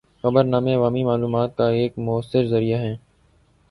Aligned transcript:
خبرنامے 0.23 0.73
عوامی 0.75 1.03
معلومات 1.03 1.55
کا 1.57 1.69
ایک 1.69 1.99
مؤثر 1.99 2.45
ذریعہ 2.45 2.79
ہیں۔ 2.79 2.95